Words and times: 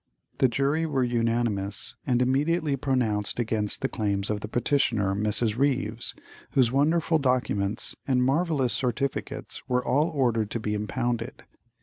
The 0.39 0.47
jury 0.47 0.87
were 0.87 1.03
unanimous, 1.03 1.95
and 2.07 2.23
immediately 2.23 2.75
pronounced 2.75 3.37
against 3.37 3.81
the 3.83 3.87
claims 3.87 4.31
of 4.31 4.39
the 4.39 4.47
petitioner, 4.47 5.13
Mrs. 5.13 5.55
Ryves, 5.59 6.15
whose 6.53 6.71
wonderful 6.71 7.19
documents 7.19 7.95
and 8.07 8.23
marvellous 8.23 8.73
certificates 8.73 9.61
were 9.69 9.85
all 9.85 10.05
ordered 10.09 10.49
to 10.49 10.59
be 10.59 10.73
impounded. 10.73 11.43